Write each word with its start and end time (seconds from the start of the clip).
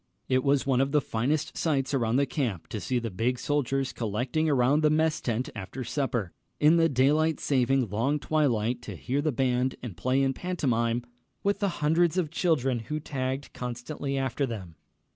It 0.27 0.43
was 0.43 0.65
one 0.65 0.81
of 0.81 0.93
the 0.93 0.99
finest 0.99 1.55
sights 1.55 1.93
around 1.93 2.15
the 2.15 2.25
camp 2.25 2.67
to 2.69 2.79
see 2.79 2.97
the 2.97 3.11
big 3.11 3.37
soldiers 3.37 3.93
collecting 3.93 4.49
around 4.49 4.81
the 4.81 4.89
mess 4.89 5.21
tent 5.21 5.51
after 5.55 5.83
supper, 5.83 6.31
in 6.59 6.77
the 6.77 6.89
daylight 6.89 7.39
saving 7.39 7.87
long 7.87 8.17
twilight, 8.17 8.81
to 8.81 8.95
hear 8.95 9.21
the 9.21 9.31
band 9.31 9.75
and 9.83 9.95
play 9.95 10.23
in 10.23 10.33
pantomime 10.33 11.03
with 11.43 11.59
the 11.59 11.69
hundreds 11.85 12.17
of 12.17 12.31
children 12.31 12.79
who 12.79 12.99
tagged 12.99 13.53
constantly 13.53 14.17
after 14.17 14.47
them. 14.47 14.73